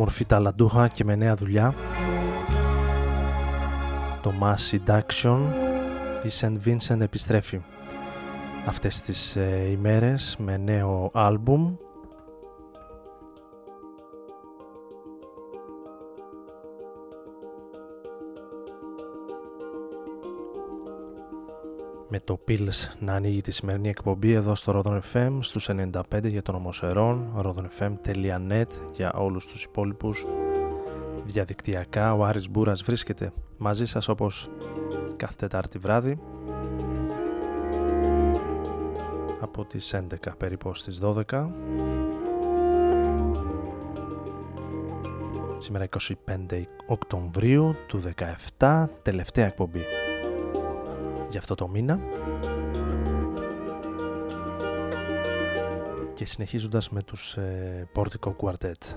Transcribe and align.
μορφή 0.00 0.24
ταλαντούχα 0.24 0.88
και 0.88 1.04
με 1.04 1.16
νέα 1.16 1.36
δουλειά. 1.36 1.74
Το 4.22 4.32
Mass 4.40 4.78
Induction 4.78 5.38
η 6.22 6.58
Vincent 6.64 7.00
επιστρέφει 7.00 7.60
αυτές 8.66 9.00
τις 9.00 9.36
ε, 9.36 9.68
ημέρες 9.70 10.36
με 10.38 10.56
νέο 10.56 11.10
άλμπουμ. 11.14 11.74
Με 22.10 22.20
το 22.20 22.40
Pills 22.48 22.88
να 22.98 23.14
ανοίγει 23.14 23.40
τη 23.40 23.50
σημερινή 23.50 23.88
εκπομπή 23.88 24.32
εδώ 24.32 24.54
στο 24.54 24.82
Rodon 24.84 25.00
FM 25.12 25.38
στους 25.40 25.70
95 25.70 26.02
για 26.22 26.42
τον 26.42 26.54
Ομοσερών 26.54 27.32
rodonfm.net 27.42 28.66
για 28.92 29.12
όλους 29.12 29.46
τους 29.46 29.64
υπόλοιπους 29.64 30.26
διαδικτυακά. 31.24 32.14
Ο 32.14 32.24
Άρης 32.24 32.50
Μπούρας 32.50 32.82
βρίσκεται 32.82 33.32
μαζί 33.58 33.86
σας 33.86 34.08
όπως 34.08 34.50
κάθε 35.16 35.34
Τετάρτη 35.36 35.78
βράδυ 35.78 36.18
από 39.40 39.64
τις 39.64 39.94
11 39.94 40.36
περίπου 40.38 40.74
στις 40.74 41.00
12 41.02 41.48
Σήμερα 45.58 45.88
25 45.98 46.62
Οκτωβρίου 46.86 47.74
του 47.86 48.00
17 48.58 48.86
τελευταία 49.02 49.46
εκπομπή 49.46 49.80
για 51.30 51.38
αυτό 51.38 51.54
το 51.54 51.68
μήνα 51.68 52.00
και 56.14 56.26
συνεχίζοντας 56.26 56.90
με 56.90 57.02
τους 57.02 57.36
ε, 57.36 57.88
Portico 57.94 58.32
Quartet. 58.36 58.96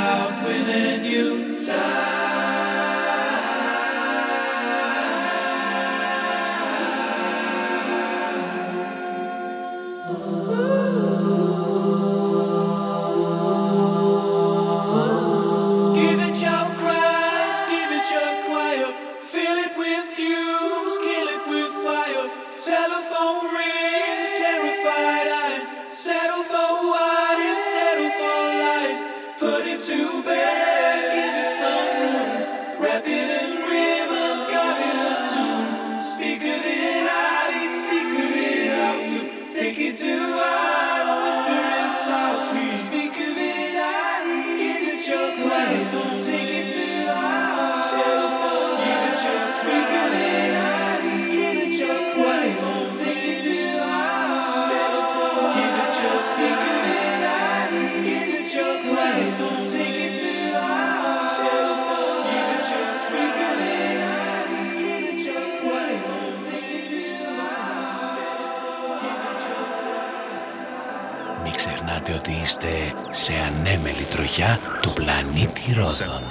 Nitiroson. 75.33 76.23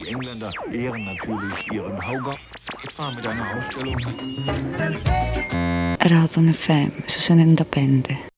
Die 0.00 0.08
Engländer 0.08 0.52
ehren 0.72 1.04
natürlich 1.04 1.72
ihren 1.72 2.06
Hauger 2.06 2.36
mit 3.14 3.26
einer 3.26 3.46
Ausstellung. 3.56 3.96
Radon 6.00 6.54
FM, 6.54 6.92
στους 7.06 7.26
95. 7.26 8.29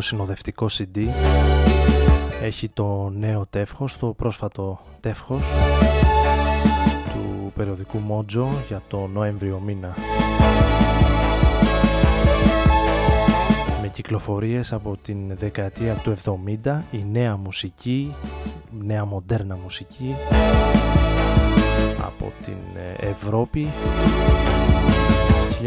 Συνοδευτικό 0.00 0.66
CD 0.70 1.08
έχει 2.42 2.68
το 2.68 3.12
νέο 3.16 3.46
τεύχος, 3.50 3.96
το 3.96 4.06
πρόσφατο 4.06 4.78
τεύχος 5.00 5.44
του 7.12 7.52
περιοδικού 7.54 7.98
Mojo 8.08 8.46
για 8.68 8.82
το 8.88 9.06
Νοέμβριο 9.06 9.58
μήνα. 9.58 9.94
Με 13.80 13.88
κυκλοφορίες 13.88 14.72
από 14.72 14.96
την 15.02 15.36
δεκαετία 15.36 15.94
του 15.94 16.16
70, 16.64 16.78
η 16.90 17.04
νέα 17.10 17.36
μουσική, 17.36 18.14
νέα 18.84 19.04
μοντέρνα 19.04 19.58
μουσική 19.62 20.14
από 22.00 22.32
την 22.42 22.56
Ευρώπη. 23.00 23.68
1970-1979 25.62 25.66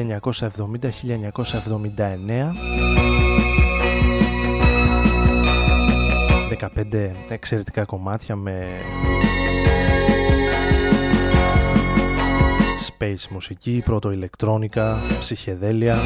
15 6.60 7.10
εξαιρετικά 7.30 7.86
κομμάτια 7.86 8.36
με 8.36 8.68
space 12.88 13.28
μουσική, 13.30 13.82
πρώτο 13.86 14.12
ηλεκτρόνικα, 14.12 15.02
ψυχεδέλεια. 15.20 15.98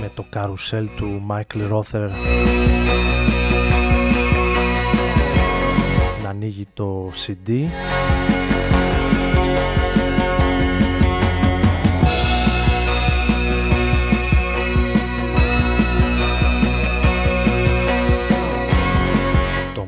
Με 0.00 0.10
το 0.14 0.24
καρουσέλ 0.30 0.88
του 0.96 1.26
Michael 1.28 1.72
Rother 1.72 2.10
ανοίγει 6.42 6.66
το 6.74 7.10
CD 7.26 7.50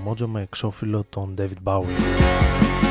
Mojo 0.07 0.27
με 0.27 0.43
εξώφυλλο 0.43 1.05
τον 1.09 1.35
David 1.38 1.62
Bowie. 1.64 2.84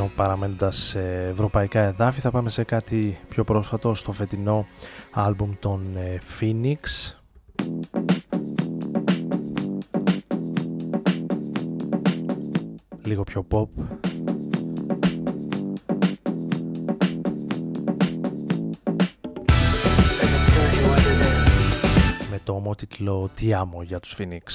Ενώ 0.00 0.10
παραμένοντας 0.16 0.76
σε 0.76 1.28
ευρωπαϊκά 1.28 1.80
εδάφη. 1.80 2.20
Θα 2.20 2.30
πάμε 2.30 2.50
σε 2.50 2.64
κάτι 2.64 3.18
πιο 3.28 3.44
πρόσφατο 3.44 3.94
στο 3.94 4.12
φετινό 4.12 4.66
άλμπουμ 5.10 5.52
των 5.60 5.96
Phoenix. 6.40 6.76
Λίγο 13.02 13.22
πιο 13.22 13.46
pop. 13.50 13.68
Το 22.44 22.54
ομότιτλο 22.54 23.30
«Τι 23.34 23.54
άμμο» 23.54 23.82
για 23.82 24.00
τους 24.00 24.16
Phoenix. 24.18 24.46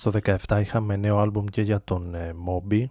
Στο 0.00 0.10
17 0.48 0.60
είχαμε 0.60 0.96
νέο 0.96 1.18
άλμπουμ 1.18 1.44
και 1.44 1.62
για 1.62 1.80
τον 1.84 2.14
ε, 2.14 2.34
Moby. 2.46 2.84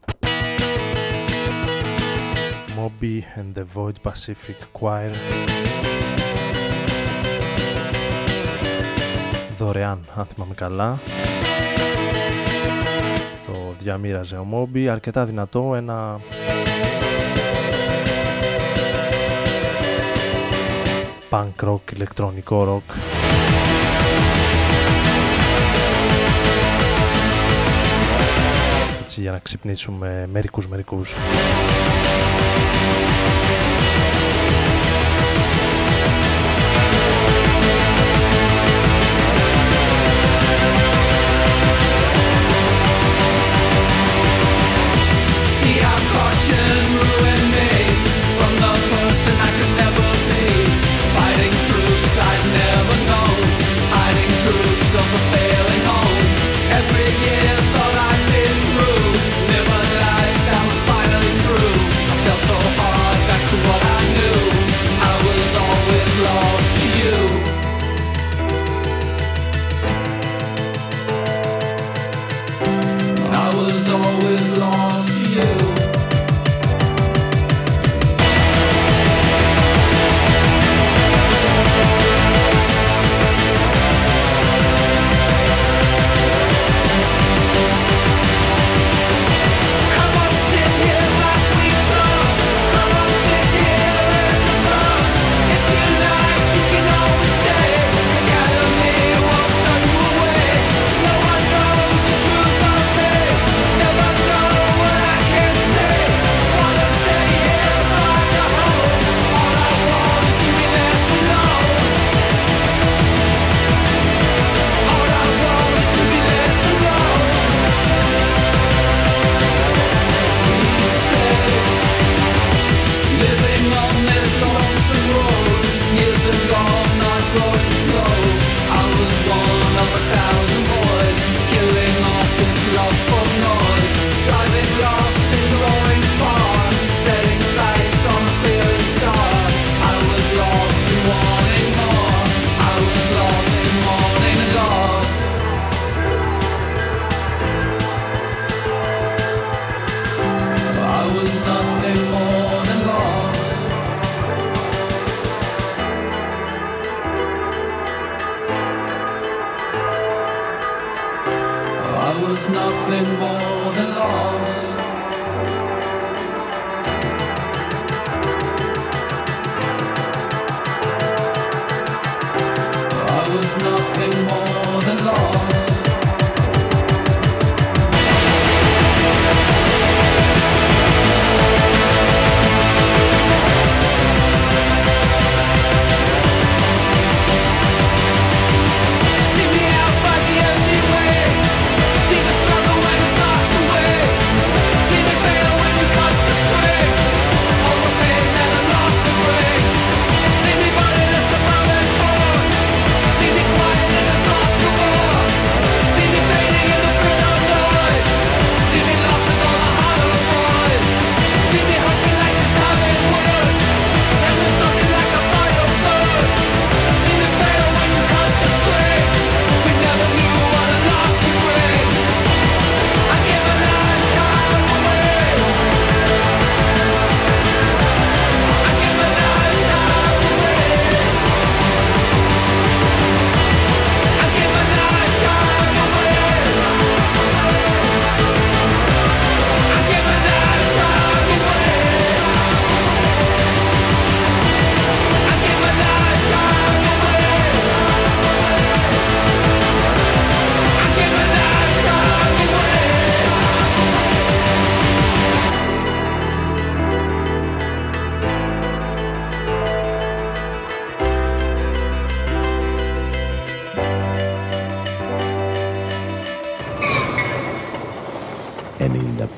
Moby 2.78 3.22
and 3.40 3.60
the 3.60 3.64
Void 3.76 4.12
Pacific 4.12 4.80
Choir. 4.80 5.12
Δωρεάν 9.56 10.06
αν 10.16 10.26
θυμάμαι 10.26 10.54
καλά. 10.54 11.00
Το 13.46 13.76
διαμήραζε 13.80 14.36
ο 14.36 14.48
Moby 14.54 14.86
αρκετά 14.86 15.26
δυνατό 15.26 15.76
ένα 15.76 16.20
punk 21.30 21.70
rock, 21.70 21.94
ηλεκτρονικό 21.94 22.82
rock 22.88 23.09
για 29.22 29.32
να 29.32 29.40
ξυπνήσουμε 29.40 30.28
μερικούς 30.32 30.68
μερικούς 30.68 31.18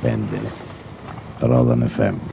bende. 0.01 0.39
Roland 1.41 1.89
FM. 1.89 2.30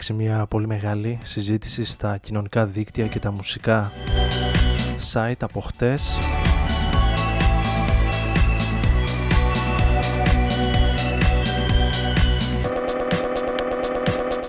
Ανοίξει 0.00 0.24
μια 0.24 0.46
πολύ 0.46 0.66
μεγάλη 0.66 1.18
συζήτηση 1.22 1.84
στα 1.84 2.16
κοινωνικά 2.16 2.66
δίκτυα 2.66 3.06
και 3.06 3.18
τα 3.18 3.32
μουσικά 3.32 3.92
site 5.12 5.40
από 5.40 5.60
χτες. 5.60 6.18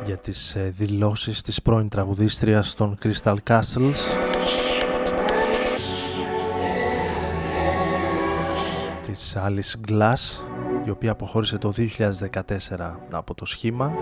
Για 0.06 0.18
τις 0.18 0.56
ε, 0.56 0.74
δηλώσεις 0.76 1.42
της 1.42 1.62
πρώην 1.62 1.90
τραγουδίστριας 1.90 2.74
των 2.74 2.98
Crystal 3.04 3.36
Castles. 3.48 4.00
Της 9.02 9.38
Alice 9.38 9.92
Glass 9.92 10.44
η 10.86 10.90
οποία 10.90 11.12
αποχώρησε 11.12 11.58
το 11.58 11.74
2014 11.78 12.94
από 13.12 13.34
το 13.34 13.46
σχήμα 13.46 13.94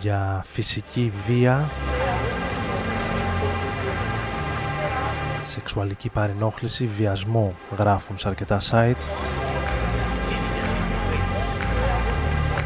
για 0.00 0.44
φυσική 0.46 1.12
βία 1.26 1.70
σεξουαλική 5.44 6.08
παρενόχληση, 6.08 6.86
βιασμό 6.86 7.54
γράφουν 7.78 8.18
σε 8.18 8.28
αρκετά 8.28 8.58
site. 8.70 9.02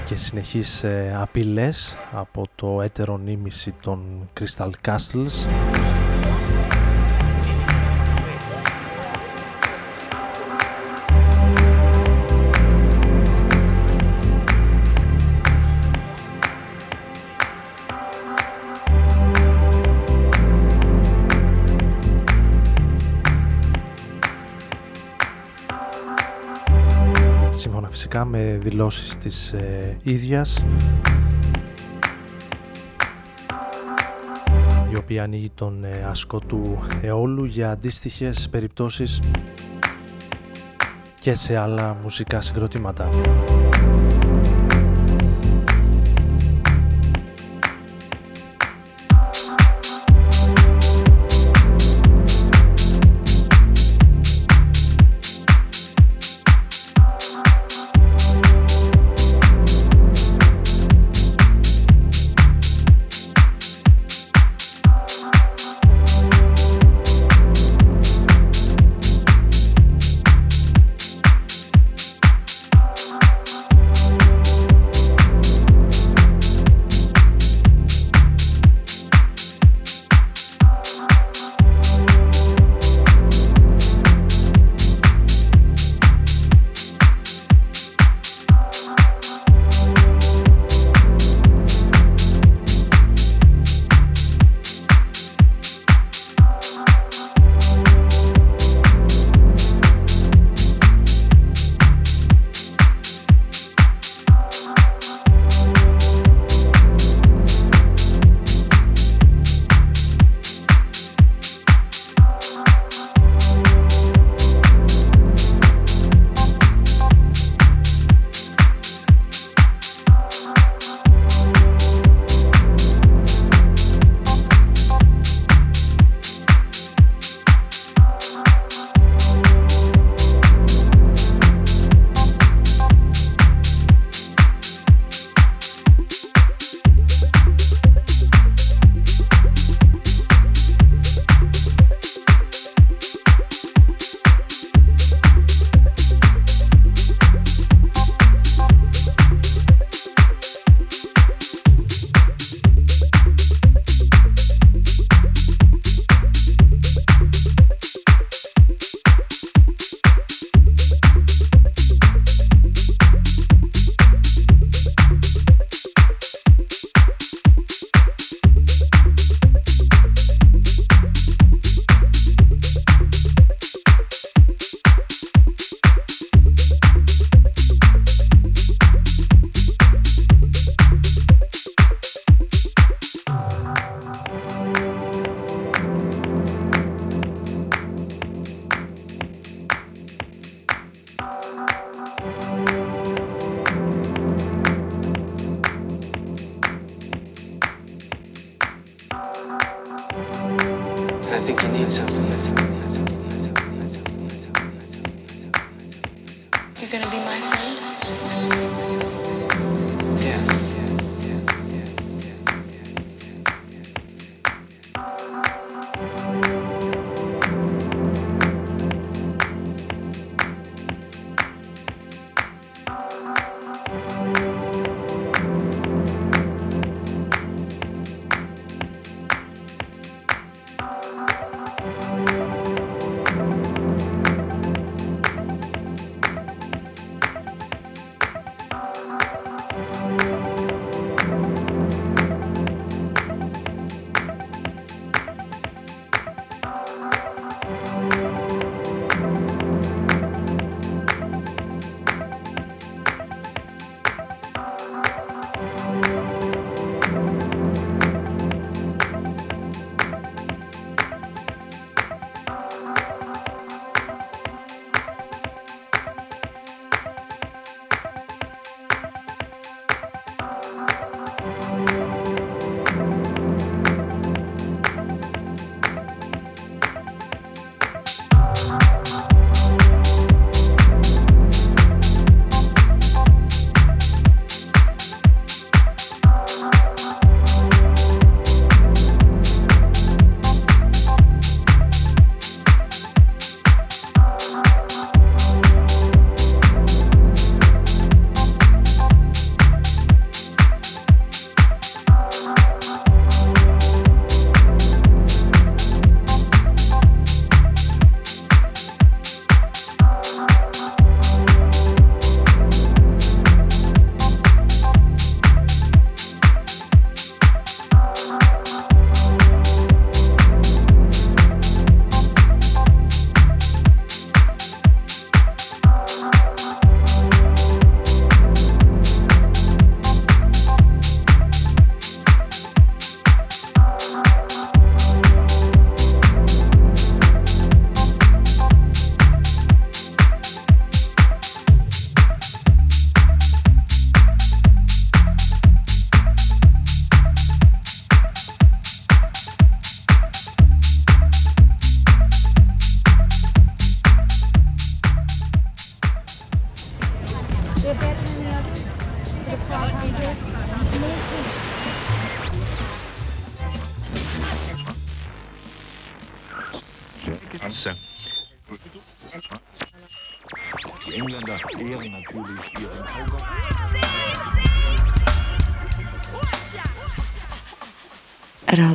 Και 0.06 0.16
συνεχείς 0.16 0.84
ε, 0.84 1.16
απειλές 1.20 1.96
από 2.12 2.46
το 2.54 2.82
έτερο 2.82 3.16
νήμιση 3.16 3.74
των 3.82 4.28
Crystal 4.40 4.70
Castles 4.86 5.63
με 28.74 28.80
δηλώσεις 28.80 29.16
της 29.16 29.52
ε, 29.52 29.98
ίδιας 30.02 30.64
η 34.92 34.96
οποία 34.96 35.22
ανοίγει 35.22 35.50
τον 35.54 35.84
ε, 35.84 36.06
ασκό 36.10 36.38
του 36.38 36.84
αιώλου 37.02 37.44
για 37.44 37.70
αντίστοιχες 37.70 38.48
περιπτώσεις 38.50 39.20
και 41.20 41.34
σε 41.34 41.56
άλλα 41.56 41.96
μουσικά 42.02 42.40
συγκροτήματα. 42.40 43.08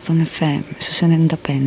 Radon 0.09 0.25
FM 0.25 0.63
su 0.79 1.05
95. 1.05 1.49
ένα 1.49 1.58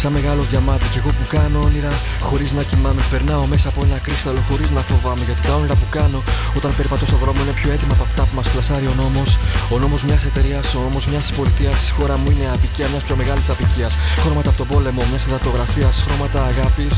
Σαν 0.00 0.12
μεγάλο 0.12 0.42
διαμάτι 0.50 0.86
και 0.92 0.98
εγώ 0.98 1.08
που 1.08 1.24
κάνω 1.28 1.58
όνειρα 1.68 1.92
χωρίς 2.20 2.52
να 2.52 2.62
κοιμάμαι. 2.62 3.02
Περνάω 3.10 3.44
μέσα 3.52 3.68
από 3.68 3.80
ένα 3.86 3.98
κρύσταλλο 4.06 4.40
χωρίς 4.48 4.70
να 4.70 4.80
φοβάμαι. 4.80 5.24
Γιατί 5.28 5.40
τα 5.46 5.54
όνειρα 5.54 5.74
που 5.80 5.88
κάνω 5.90 6.22
όταν 6.56 6.70
περπατώ 6.76 7.06
στο 7.06 7.16
δρόμο 7.16 7.38
είναι 7.42 7.54
πιο 7.60 7.70
έτοιμα 7.74 7.92
από 7.96 8.02
αυτά 8.08 8.22
που 8.22 8.34
μας 8.38 8.48
πλασάρει 8.48 8.86
ο 8.92 8.94
νόμος. 9.02 9.38
Ο 9.74 9.78
νόμος 9.78 10.02
μιας 10.04 10.22
εταιρείας, 10.24 10.74
ο 10.74 10.80
νόμος 10.86 11.06
μιας 11.10 11.32
πολιτείας. 11.36 11.88
Η 11.88 11.92
χώρα 11.98 12.16
μου 12.20 12.28
είναι 12.30 12.46
απικία 12.56 12.86
μιας 12.92 13.02
πιο 13.02 13.16
μεγάλης 13.20 13.48
απικίας. 13.54 13.92
Χρώματα 14.24 14.48
από 14.48 14.58
τον 14.58 14.68
πόλεμο, 14.72 15.02
μιας 15.10 15.22
υδατογραφία, 15.28 15.88
χρώματα 16.06 16.40
αγάπης 16.52 16.94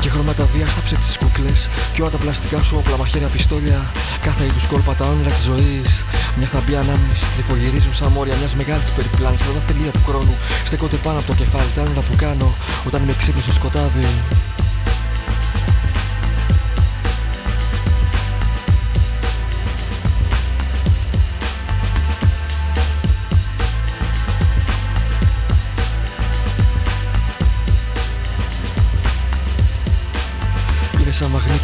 και 0.00 0.10
χρώματα 0.10 0.44
βία 0.52 0.66
στα 0.66 0.82
ψε 0.82 0.94
τι 0.94 1.18
κούκλε. 1.18 1.52
Και 1.92 2.00
όλα 2.02 2.10
τα 2.10 2.16
πλαστικά 2.16 2.58
σου 2.62 2.74
όπλα, 2.78 2.96
μαχαίρια, 2.96 3.28
πιστόλια. 3.28 3.80
Κάθε 4.26 4.44
είδους 4.44 4.66
κόλπα, 4.66 4.92
τα 4.94 5.04
όνειρα 5.12 5.30
της 5.30 5.44
ζωής. 5.50 5.90
Μια 6.36 6.46
θαμπή 6.52 6.74
ανάμνησης 6.82 7.28
τριφογυρίζουν 7.34 7.94
σαν 7.94 8.10
μόρια 8.12 8.36
μιας 8.40 8.54
μεγάλης 8.54 8.90
περιπλάνησης. 8.96 9.46
Τα 9.46 9.62
τελεία 9.72 9.90
του 9.90 10.02
χρόνου 10.06 10.34
στέκονται 10.68 10.96
πάνω 10.96 11.18
από 11.18 11.26
το 11.26 11.34
κεφάλι. 11.40 11.70
Τα 11.74 11.82
όνειρα 11.82 12.00
που 12.00 12.14
κάνω 12.16 12.48
όταν 12.86 13.00
με 13.06 13.12
ξύπνει 13.20 13.42
στο 13.42 13.52
σκοτάδι. 13.52 14.06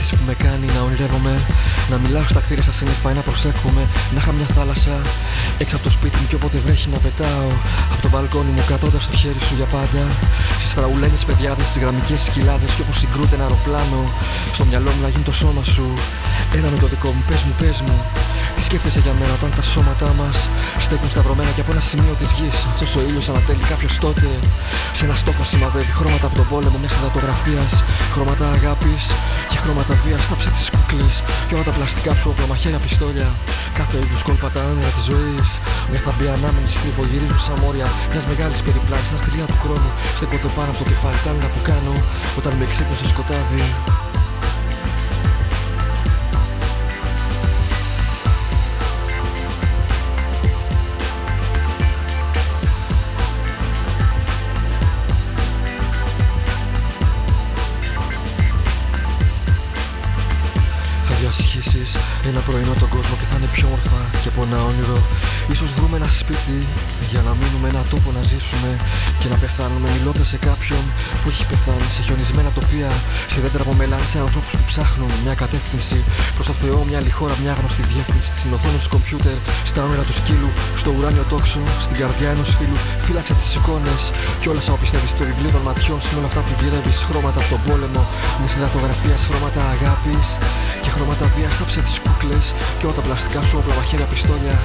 Σαν 0.07 0.19
μαγνήτης 0.19 0.19
που 0.19 0.25
με 0.27 0.35
κάνει 0.45 0.67
να 0.77 0.81
ονειρεύομαι 0.87 1.35
Να 1.91 1.97
μιλάω 2.03 2.27
στα 2.33 2.41
κτίρια 2.45 2.63
στα 2.63 2.73
σύννεφα 2.79 3.11
ή 3.11 3.15
να 3.15 3.25
προσεύχομαι 3.29 3.83
Να 4.15 4.19
είχα 4.21 4.33
μια 4.39 4.49
θάλασσα 4.57 4.97
έξω 5.63 5.75
από 5.77 5.85
το 5.85 5.91
σπίτι 5.97 6.17
μου 6.21 6.27
και 6.31 6.35
όποτε 6.41 6.59
βρέχει 6.65 6.89
να 6.95 6.99
πετάω. 7.05 7.49
Από 7.93 8.01
το 8.05 8.09
μπαλκόνι 8.13 8.51
μου 8.57 8.63
κρατώντας 8.71 9.03
το 9.11 9.17
χέρι 9.21 9.41
σου 9.47 9.55
για 9.61 9.69
πάντα 9.75 10.03
Στις 10.61 10.73
φραουλένιες 10.77 11.25
παιδιάδες, 11.29 11.67
στις 11.71 11.81
γραμμικές 11.83 12.21
σκυλάδες 12.29 12.71
Και 12.75 12.83
όπως 12.85 12.97
συγκρούται 13.01 13.35
ένα 13.39 13.45
αεροπλάνο 13.47 14.01
Στο 14.57 14.65
μυαλό 14.69 14.91
μου 14.95 15.03
να 15.07 15.11
γίνει 15.13 15.27
το 15.31 15.35
σώμα 15.43 15.65
σου. 15.75 15.87
Ένα 16.59 16.69
με 16.73 16.79
το 16.83 16.87
δικό 16.93 17.09
μου, 17.15 17.23
πες 17.29 17.41
μου, 17.47 17.55
πες 17.61 17.79
μου 17.87 17.97
τι 18.57 18.63
σκέφτεσαι 18.69 19.01
για 19.07 19.15
μένα 19.21 19.33
όταν 19.39 19.51
τα 19.59 19.65
σώματά 19.73 20.11
μας 20.21 20.39
στέκουν 20.85 21.11
σταυρωμένα 21.15 21.51
και 21.57 21.63
από 21.65 21.71
ένα 21.75 21.85
σημείο 21.91 22.15
της 22.21 22.31
γης; 22.37 22.59
Αυτός 22.73 22.91
ο 22.99 23.01
ήλιος 23.09 23.27
ανατέλει 23.33 23.65
κάποιος 23.73 23.93
τότε. 24.05 24.29
Σε 24.97 25.03
ένα 25.07 25.17
στόχο 25.23 25.43
σημαδεύει 25.51 25.93
χρώματα 25.99 26.27
από 26.29 26.37
τον 26.41 26.47
πόλεμο 26.53 26.77
μια 26.83 26.93
φωτογραφία. 27.07 27.65
Χρώματα 28.15 28.47
αγάπης 28.57 29.05
και 29.51 29.59
χρώματα 29.63 29.95
βίας. 30.03 30.23
Στάψε 30.27 30.51
τι 30.57 30.63
κούκλε 30.75 31.09
και 31.47 31.55
όλα 31.55 31.65
τα 31.69 31.75
πλαστικά 31.77 32.13
σου 32.21 32.27
όπλα, 32.33 32.47
μαχαίρια, 32.51 32.81
πιστόλια. 32.85 33.29
Κάθε 33.79 33.97
είδους 34.03 34.23
κόλπα 34.27 34.49
τα 34.55 34.61
όνειρα 34.71 34.91
της 34.97 35.05
ζωής. 35.11 35.49
Μια 35.91 36.01
θα 36.07 36.13
μπει 36.17 36.27
ανάμενη 36.37 36.69
στριβογυρίζουν 36.77 37.41
σαν 37.47 37.57
μόρια 37.63 37.89
μιας 38.11 38.25
μεγάλης 38.31 38.61
περιπλάνη. 38.67 39.07
Στα 39.11 39.19
χτυλία 39.23 39.47
του 39.51 39.59
χρόνου 39.63 39.91
στέκονται 40.19 40.51
πάνω 40.57 40.69
από 40.73 40.79
το 40.83 40.87
κεφάλι. 40.91 41.19
Τα 41.25 41.49
που 41.53 41.61
κάνω 41.71 41.95
όταν 42.39 42.53
με 42.59 42.65
ξύπνω 42.73 42.95
στο 43.01 43.07
σκοτάδι. 43.13 43.65
Και 63.83 63.89
θα 63.89 63.97
είναι 63.97 64.09
πιο 64.13 64.21
όρθα 64.21 64.21
και 64.23 64.29
από 64.29 64.43
ένα 64.43 64.59
όνειρο. 64.65 64.99
Ίσως 65.53 65.71
βρούμε 65.77 65.97
ένα 66.01 66.11
σπίτι 66.21 66.59
για 67.13 67.23
να 67.27 67.33
μείνουμε 67.41 67.67
ένα 67.73 67.83
τόπο 67.93 68.09
να 68.17 68.23
ζήσουμε 68.31 68.71
και 69.21 69.29
να 69.33 69.37
πεθάνουμε 69.43 69.89
μιλώντας 69.97 70.27
σε 70.33 70.39
κάποιον 70.49 70.85
που 71.21 71.27
έχει 71.33 71.45
πεθάνει 71.51 71.89
σε 71.97 72.03
χιονισμένα 72.07 72.51
τοπία, 72.59 72.91
σε 73.33 73.39
δέντρα 73.43 73.63
από 73.67 73.75
μελάνι, 73.81 74.09
σε 74.13 74.19
ανθρώπους 74.25 74.53
που 74.59 74.67
ψάχνουν 74.71 75.11
μια 75.25 75.35
κατεύθυνση 75.43 75.99
προς 76.37 76.47
το 76.51 76.55
Θεό, 76.63 76.79
μια 76.89 76.99
άλλη 77.01 77.13
χώρα, 77.19 77.35
μια 77.43 77.53
γνωστή 77.59 77.83
διεύθυνση. 77.93 78.31
Στην 78.41 78.53
οθόνη 78.57 78.79
του 78.83 78.89
κομπιούτερ, 78.95 79.37
στα 79.71 79.81
όνειρα 79.87 80.05
του 80.09 80.17
σκύλου, 80.21 80.51
στο 80.81 80.91
ουράνιο 80.97 81.25
τόξο, 81.33 81.61
στην 81.85 81.97
καρδιά 82.01 82.29
ενός 82.37 82.51
φίλου. 82.59 82.79
Φύλαξε 83.07 83.35
τις 83.41 83.51
εικόνες 83.59 84.03
και 84.41 84.49
όλα 84.51 84.61
όσα 84.65 84.73
πιστεύεις 84.83 85.11
στο 85.15 85.23
βιβλίο 85.31 85.51
των 85.57 85.63
ματιών 85.67 86.01
σου 86.05 86.13
όλα 86.19 86.29
αυτά 86.31 86.41
που 86.45 86.53
γυρεύεις. 86.59 86.99
Χρώματα 87.09 87.39
από 87.43 87.49
τον 87.55 87.61
πόλεμο, 87.67 88.03
μιας 88.39 88.51
συντατογραφία, 88.55 89.17
χρώματα 89.29 89.63
αγάπης 89.75 90.29
και 90.83 90.91
χρώματα 90.95 91.25
βίας. 91.35 91.53
Στάψε 91.57 91.81
τις 91.87 91.97
κούκλες 92.05 92.45
και 92.79 92.85
όλα 92.87 92.97
τα 92.99 93.05
πλαστικά 93.07 93.41
σου 93.47 93.55
όπλα, 93.61 93.75
μαχαίρια, 93.79 94.09
πιστόλια. 94.13 94.57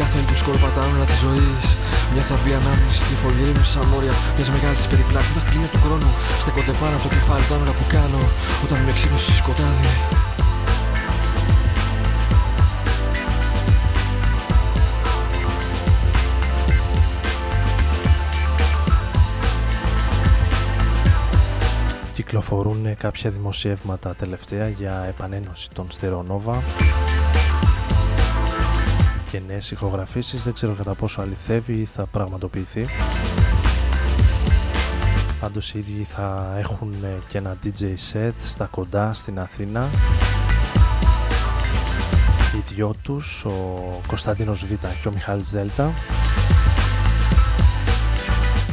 Κάθε 0.00 0.16
είδου 0.30 0.44
κόλπα 0.46 0.68
τα 0.76 0.80
όνειρα 0.88 1.06
τη 1.10 1.16
ζωής. 1.24 1.66
Μια 2.12 2.22
θα 2.30 2.36
μπει 2.40 2.52
ανάμνηση 2.60 2.98
στη 3.04 3.14
φωλή 3.22 3.48
μου 3.56 3.64
σαν 3.72 3.84
μόρια 3.92 4.14
μιας 4.36 4.48
μεγάλης 4.54 4.86
περιπλάτης. 4.90 5.32
Τα 5.36 5.40
χτυλία 5.44 5.70
του 5.72 5.80
χρόνου 5.84 6.10
στεκόνται 6.42 6.74
πάνω 6.80 6.94
από 6.96 7.04
το 7.06 7.10
κεφάλι 7.16 7.44
τα 7.48 7.54
όνειρα 7.56 7.74
που 7.78 7.86
κάνω 7.96 8.22
όταν 8.64 8.78
με 8.86 8.92
ξύπνησε 8.96 9.24
στο 9.24 9.34
σκοτάδι. 9.40 9.92
κυκλοφορούν 22.12 22.96
κάποια 22.96 23.30
δημοσιεύματα 23.30 24.14
τελευταία 24.14 24.68
για 24.68 25.04
επανένωση 25.08 25.70
των 25.70 25.86
Στερεονόβα 25.90 26.62
και 29.30 29.40
νέες 29.46 29.70
ηχογραφήσεις. 29.70 30.44
Δεν 30.44 30.52
ξέρω 30.52 30.72
κατά 30.72 30.94
πόσο 30.94 31.20
αληθεύει 31.20 31.72
ή 31.72 31.84
θα 31.84 32.06
πραγματοποιηθεί. 32.06 32.86
Πάντως 35.40 35.74
οι 35.74 35.78
ίδιοι 35.78 36.04
θα 36.04 36.54
έχουν 36.58 36.94
και 37.28 37.38
ένα 37.38 37.56
DJ 37.64 37.82
set 38.12 38.32
στα 38.38 38.66
κοντά 38.66 39.12
στην 39.12 39.38
Αθήνα. 39.38 39.88
Οι 42.54 42.74
δυο 42.74 42.94
τους, 43.02 43.44
ο 43.44 44.00
Κωνσταντίνος 44.06 44.64
Β 44.64 44.72
και 45.02 45.08
ο 45.08 45.12
Μιχάλης 45.12 45.50
Δέλτα. 45.50 45.92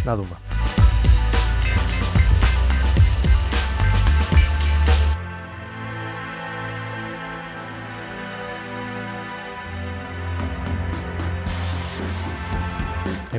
Να 0.05 0.15
δούμε 0.15 0.46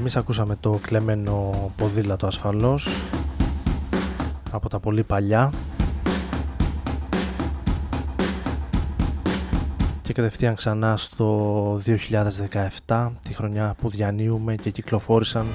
Εμείς 0.09 0.21
ακούσαμε 0.21 0.57
το 0.61 0.79
κλεμμένο 0.83 1.53
ποδήλατο 1.77 2.27
ασφαλώς 2.27 2.89
από 4.51 4.69
τα 4.69 4.81
πολύ 4.81 5.03
παλιά. 5.03 5.53
Και 10.03 10.13
κατευθείαν 10.13 10.55
ξανά 10.55 10.97
στο 10.97 11.81
2017 12.87 13.11
τη 13.23 13.35
χρονιά 13.35 13.75
που 13.81 13.91
διανύουμε 13.91 14.55
και 14.55 14.71
κυκλοφόρησαν 14.71 15.47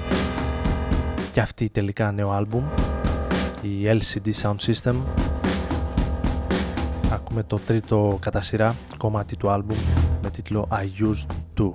και 1.32 1.40
αυτή 1.40 1.68
τελικά 1.68 2.12
νέο 2.12 2.30
άλμπουμ 2.30 2.64
η 3.62 3.84
LCD 3.84 4.32
Sound 4.42 4.56
System. 4.72 4.94
Ακούμε 7.12 7.42
το 7.42 7.58
τρίτο 7.66 8.18
κατά 8.20 8.40
σειρά 8.40 8.74
κομμάτι 8.98 9.36
του 9.36 9.50
άλμπουμ 9.50 9.78
με 10.22 10.30
τίτλο 10.30 10.68
I 10.70 11.02
Used 11.02 11.60
To 11.60 11.72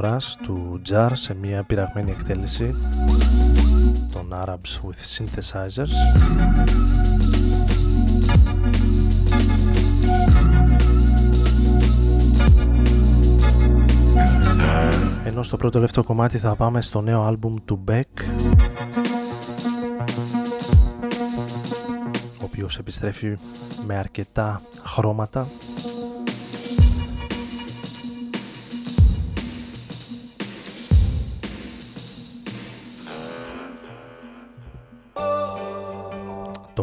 Time 0.00 0.10
for 0.10 0.16
Us 0.16 0.34
του 0.42 0.82
Jar 0.90 1.10
σε 1.12 1.34
μια 1.34 1.62
πειραγμένη 1.62 2.10
εκτέλεση 2.10 2.74
των 4.12 4.34
Arabs 4.44 4.80
with 4.86 5.16
Synthesizers. 5.16 5.92
Ενώ 15.24 15.42
στο 15.42 15.56
πρώτο 15.56 15.72
τελευταίο 15.72 16.04
κομμάτι 16.04 16.38
θα 16.38 16.54
πάμε 16.54 16.80
στο 16.80 17.00
νέο 17.00 17.22
άλμπουμ 17.22 17.54
του 17.64 17.84
Beck 17.88 18.22
ο 22.40 22.44
οποίος 22.44 22.78
επιστρέφει 22.78 23.36
με 23.86 23.96
αρκετά 23.96 24.60
χρώματα 24.84 25.46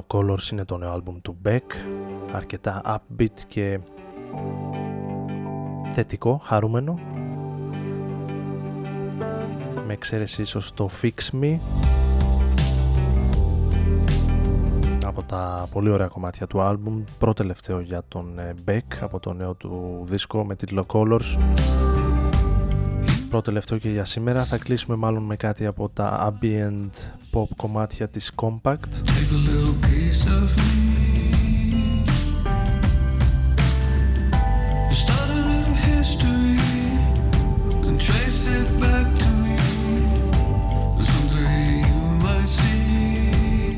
Colors 0.07 0.51
είναι 0.51 0.65
το 0.65 0.77
νέο 0.77 0.91
άλμπουμ 0.91 1.17
του 1.21 1.37
Beck 1.45 1.61
αρκετά 2.31 2.81
upbeat 2.85 3.39
και 3.47 3.79
θετικό, 5.91 6.41
χαρούμενο. 6.43 6.99
Με 9.85 9.93
εξαίρεση 9.93 10.41
ίσως 10.41 10.73
το 10.73 10.89
Fix 11.01 11.41
Me. 11.41 11.57
Από 15.05 15.23
τα 15.23 15.67
πολύ 15.71 15.89
ωραία 15.89 16.07
κομμάτια 16.07 16.47
του 16.47 16.61
άλμπουμ. 16.61 17.03
Πρώτο 17.19 17.41
τελευταίο 17.41 17.79
για 17.79 18.03
τον 18.07 18.39
ε, 18.39 18.53
Beck 18.67 18.97
από 19.01 19.19
το 19.19 19.33
νέο 19.33 19.53
του 19.53 20.01
δίσκο 20.03 20.45
με 20.45 20.55
τίτλο 20.55 20.85
Colors. 20.87 21.37
Πρώτο 23.29 23.41
τελευταίο 23.41 23.77
και 23.77 23.89
για 23.89 24.05
σήμερα. 24.05 24.43
Θα 24.45 24.57
κλείσουμε 24.57 24.95
μάλλον 24.95 25.23
με 25.23 25.35
κάτι 25.35 25.65
από 25.65 25.89
τα 25.89 26.33
ambient 26.33 26.89
pop 27.31 27.47
κομμάτια 27.55 28.07
της 28.07 28.31
Compact 28.35 29.01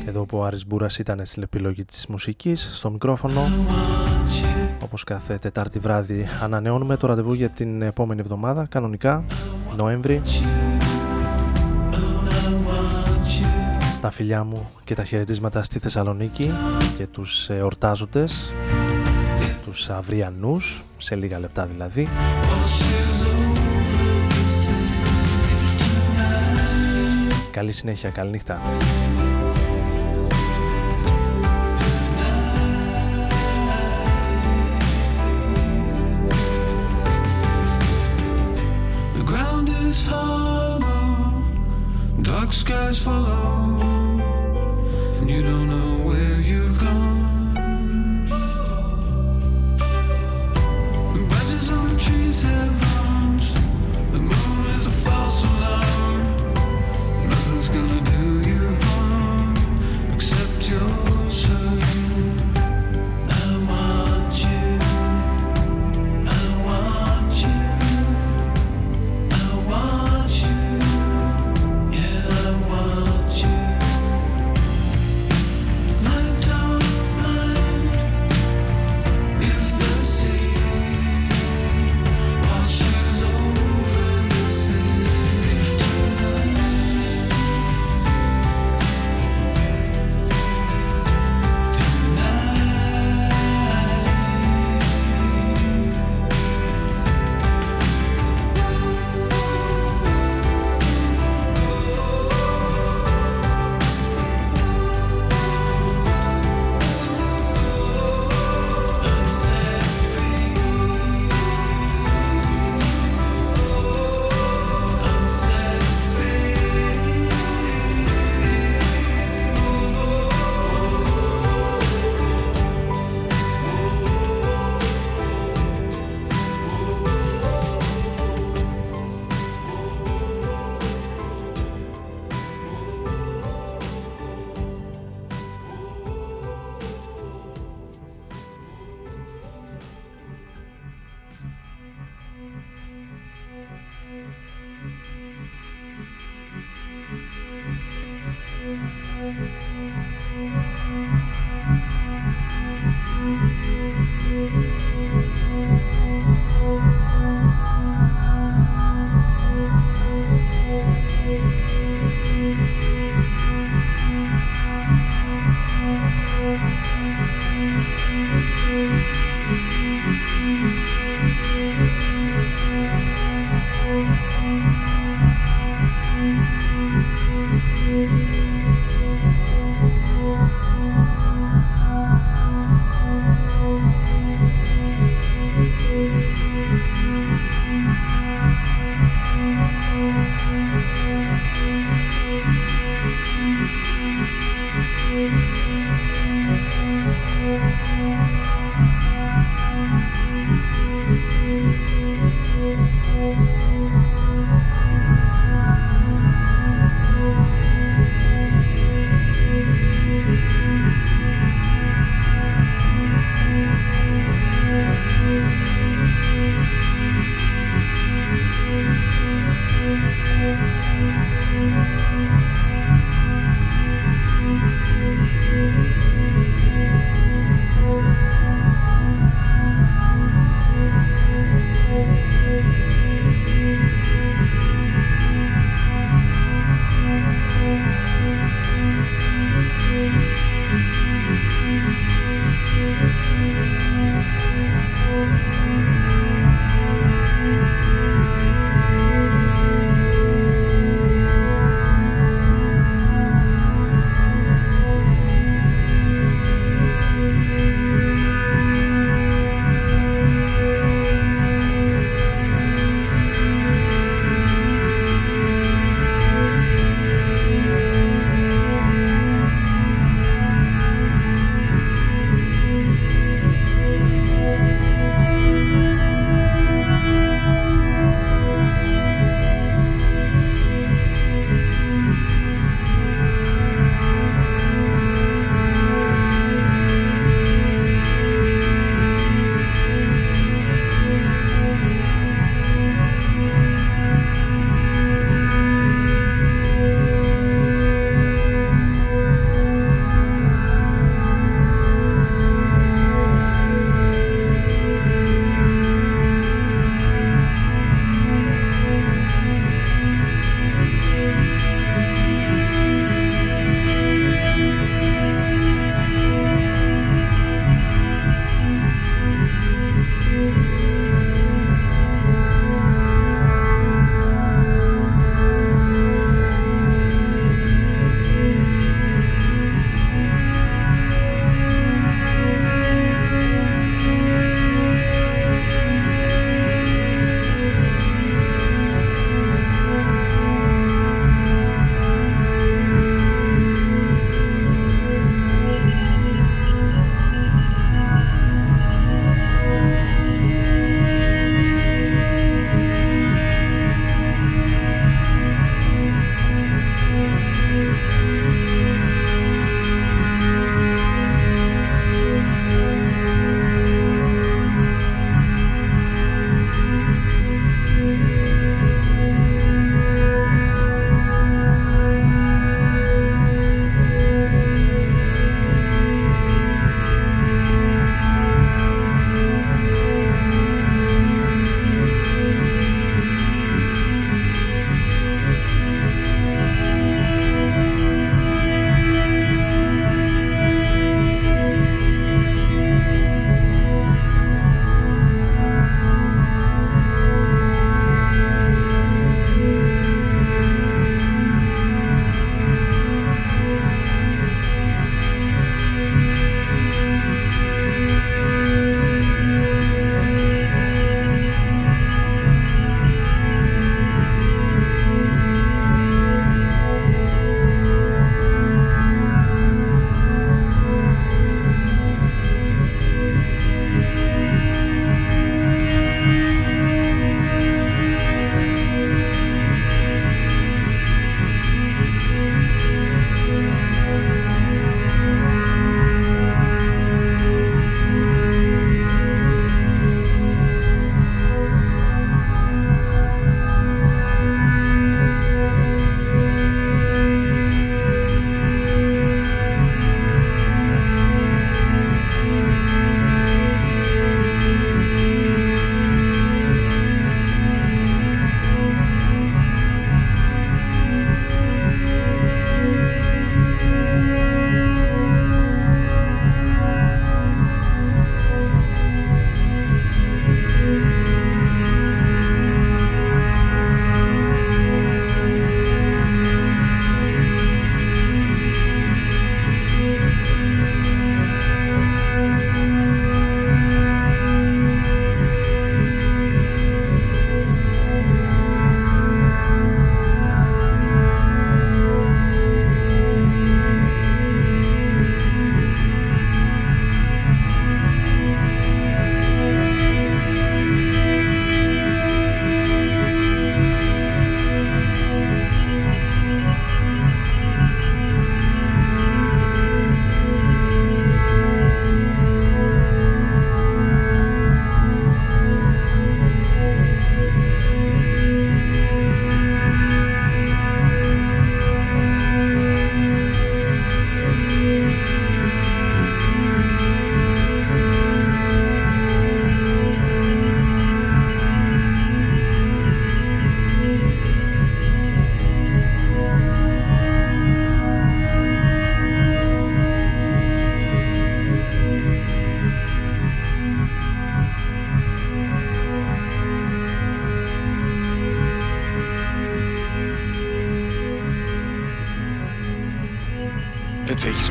Εδώ 0.06 0.24
που 0.24 0.38
ο 0.38 0.44
Άρης 0.44 0.66
Μπούρας 0.66 0.98
ήταν 0.98 1.20
στην 1.22 1.42
επιλογή 1.42 1.84
της 1.84 2.06
μουσικής 2.06 2.70
στο 2.72 2.90
μικρόφωνο 2.90 3.40
όπως 4.82 5.04
κάθε 5.04 5.38
Τετάρτη 5.38 5.78
βράδυ 5.78 6.26
ανανεώνουμε 6.42 6.96
το 6.96 7.06
ραντεβού 7.06 7.32
για 7.32 7.48
την 7.48 7.82
επόμενη 7.82 8.20
εβδομάδα 8.20 8.66
κανονικά 8.70 9.24
Νοέμβρη 9.76 10.22
τα 14.10 14.16
φιλιά 14.16 14.44
μου 14.44 14.70
και 14.84 14.94
τα 14.94 15.04
χαιρετίσματα 15.04 15.62
στη 15.62 15.78
Θεσσαλονίκη 15.78 16.52
και 16.96 17.06
τους 17.06 17.50
εορτάζοντες 17.50 18.52
τους 19.64 19.90
αυριανούς 19.90 20.84
σε 20.98 21.14
λίγα 21.14 21.38
λεπτά 21.38 21.66
δηλαδή 21.66 22.08
Καλή 27.50 27.72
συνέχεια, 27.72 28.10
καλή 28.10 28.30
νύχτα. 28.30 28.60
The 39.16 39.24
ground 39.30 39.68
is 39.68 40.06
hollow, 40.06 40.80
dark 42.22 42.52
skies 42.52 42.98
follow, 43.04 43.50
and 43.82 43.99
you 45.30 45.42
don't 45.42 45.68
know 45.70 45.89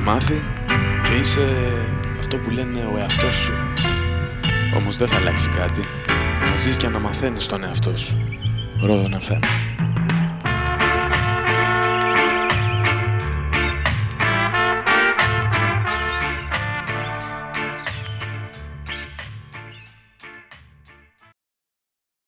μάθει 0.08 0.42